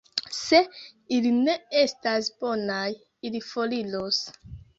Se 0.35 0.61
ili 1.17 1.33
ne 1.35 1.55
estas 1.81 2.31
bonaj, 2.41 2.81
ili 3.31 3.45
foriros. 3.51 4.25